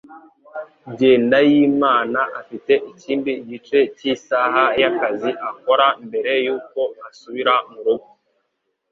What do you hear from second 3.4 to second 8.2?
gice cyisaha yakazi akora mbere yuko asubira murugo.